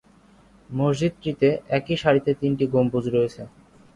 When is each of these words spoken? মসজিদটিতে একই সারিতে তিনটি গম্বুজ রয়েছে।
মসজিদটিতে 0.69 1.47
একই 1.69 1.95
সারিতে 1.97 2.31
তিনটি 2.41 2.65
গম্বুজ 2.67 3.05
রয়েছে। 3.07 3.41